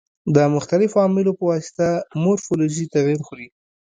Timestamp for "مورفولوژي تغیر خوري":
2.23-3.47